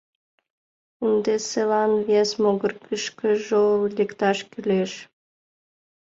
Ынде 1.05 1.33
селан 1.49 1.91
вес 2.09 2.29
могырышкыжо 2.41 3.63
лекташ 3.95 4.37
кӱлеш. 4.51 4.91